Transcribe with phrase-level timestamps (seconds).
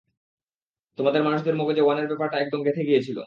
[0.97, 3.17] তোমাদের মানুষদের মগজে ওয়ানের ব্যাপারটা একদম গেঁথে গিয়েছিল!